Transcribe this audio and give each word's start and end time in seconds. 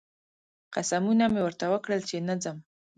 قسمونه 0.73 1.25
مې 1.33 1.41
ورته 1.43 1.65
وکړل 1.69 2.01
چې 2.09 2.15
نه 2.27 2.35
ځم 2.43 2.57